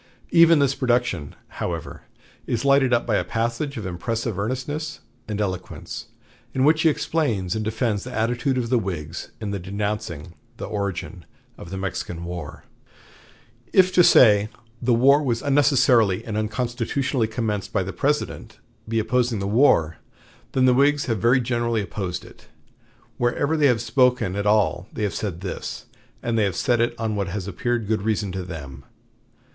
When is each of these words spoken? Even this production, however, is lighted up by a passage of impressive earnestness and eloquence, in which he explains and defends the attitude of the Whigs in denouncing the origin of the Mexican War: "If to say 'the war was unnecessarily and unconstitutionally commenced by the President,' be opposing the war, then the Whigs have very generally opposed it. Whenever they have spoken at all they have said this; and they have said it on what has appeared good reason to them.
Even 0.31 0.57
this 0.57 0.73
production, 0.73 1.35
however, 1.47 2.01
is 2.47 2.65
lighted 2.65 2.91
up 2.91 3.05
by 3.05 3.17
a 3.17 3.23
passage 3.23 3.77
of 3.77 3.85
impressive 3.85 4.39
earnestness 4.39 5.01
and 5.27 5.39
eloquence, 5.39 6.07
in 6.55 6.63
which 6.63 6.81
he 6.81 6.89
explains 6.89 7.53
and 7.55 7.63
defends 7.63 8.03
the 8.03 8.11
attitude 8.11 8.57
of 8.57 8.69
the 8.71 8.79
Whigs 8.79 9.29
in 9.39 9.51
denouncing 9.51 10.33
the 10.57 10.65
origin 10.65 11.23
of 11.55 11.69
the 11.69 11.77
Mexican 11.77 12.23
War: 12.23 12.63
"If 13.73 13.93
to 13.93 14.03
say 14.03 14.49
'the 14.81 14.91
war 14.95 15.21
was 15.21 15.43
unnecessarily 15.43 16.25
and 16.25 16.35
unconstitutionally 16.35 17.27
commenced 17.27 17.71
by 17.71 17.83
the 17.83 17.93
President,' 17.93 18.57
be 18.87 18.97
opposing 18.97 19.37
the 19.37 19.45
war, 19.45 19.97
then 20.53 20.65
the 20.65 20.73
Whigs 20.73 21.05
have 21.05 21.19
very 21.21 21.39
generally 21.39 21.83
opposed 21.83 22.25
it. 22.25 22.47
Whenever 23.17 23.55
they 23.55 23.67
have 23.67 23.81
spoken 23.81 24.35
at 24.35 24.47
all 24.47 24.87
they 24.91 25.03
have 25.03 25.13
said 25.13 25.41
this; 25.41 25.85
and 26.23 26.39
they 26.39 26.43
have 26.43 26.55
said 26.55 26.79
it 26.81 26.95
on 26.97 27.15
what 27.15 27.27
has 27.27 27.47
appeared 27.47 27.85
good 27.87 28.01
reason 28.01 28.31
to 28.31 28.41
them. 28.41 28.83